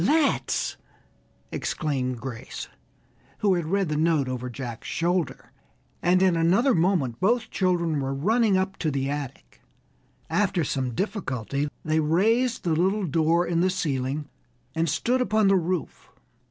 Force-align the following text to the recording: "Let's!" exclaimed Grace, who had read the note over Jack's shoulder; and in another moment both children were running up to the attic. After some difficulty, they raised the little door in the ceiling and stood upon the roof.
"Let's!" 0.03 0.77
exclaimed 1.51 2.19
Grace, 2.19 2.67
who 3.37 3.53
had 3.53 3.65
read 3.67 3.87
the 3.87 3.95
note 3.95 4.27
over 4.27 4.49
Jack's 4.49 4.87
shoulder; 4.87 5.51
and 6.01 6.23
in 6.23 6.35
another 6.35 6.73
moment 6.73 7.19
both 7.19 7.51
children 7.51 7.99
were 7.99 8.11
running 8.11 8.57
up 8.57 8.77
to 8.77 8.89
the 8.89 9.11
attic. 9.11 9.61
After 10.27 10.63
some 10.63 10.95
difficulty, 10.95 11.69
they 11.85 11.99
raised 11.99 12.63
the 12.63 12.73
little 12.73 13.05
door 13.05 13.45
in 13.45 13.59
the 13.61 13.69
ceiling 13.69 14.27
and 14.73 14.89
stood 14.89 15.21
upon 15.21 15.49
the 15.49 15.55
roof. 15.55 16.09